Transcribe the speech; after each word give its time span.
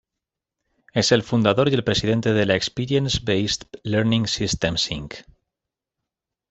Es 0.95 1.11
el 1.11 1.21
fundador 1.21 1.69
y 1.69 1.75
el 1.75 1.83
presidente 1.83 2.33
de 2.33 2.47
la 2.47 2.55
Experience 2.55 3.19
Based 3.23 3.65
Learning 3.83 4.25
Systems, 4.27 4.89
Inc. 4.89 5.13